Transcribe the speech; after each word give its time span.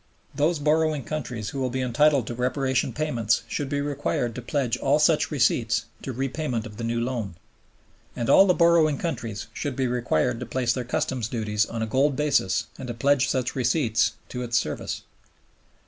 Those 0.33 0.57
borrowing 0.57 1.03
countries 1.03 1.49
who 1.49 1.59
will 1.61 1.69
be 1.69 1.83
entitled 1.83 2.25
to 2.25 2.33
Reparation 2.33 2.91
payments 2.91 3.43
should 3.47 3.69
be 3.69 3.81
required 3.81 4.33
to 4.33 4.41
pledge 4.41 4.75
all 4.77 4.97
such 4.97 5.29
receipts 5.29 5.85
to 6.01 6.11
repayment 6.11 6.65
of 6.65 6.77
the 6.77 6.83
new 6.83 6.99
loan. 6.99 7.35
And 8.15 8.27
all 8.27 8.47
the 8.47 8.55
borrowing 8.55 8.97
countries 8.97 9.45
should 9.53 9.75
be 9.75 9.85
required 9.85 10.39
to 10.39 10.47
place 10.47 10.73
their 10.73 10.85
customs 10.85 11.27
duties 11.27 11.67
on 11.67 11.83
a 11.83 11.85
gold 11.85 12.15
basis 12.15 12.65
and 12.79 12.87
to 12.87 12.95
pledge 12.95 13.29
such 13.29 13.55
receipts 13.55 14.13
to 14.29 14.41
its 14.41 14.57
service. 14.57 15.03